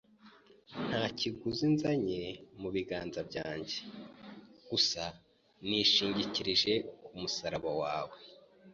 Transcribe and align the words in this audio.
Nta 0.87 1.03
kiguzi 1.17 1.65
nzanye 1.73 2.21
mu 2.61 2.69
biganza 2.75 3.19
byanjye; 3.29 3.77
gusa 4.69 5.03
nishingikirije 5.67 6.73
ku 7.03 7.11
musaraba 7.21 7.71
wawe 7.81 8.17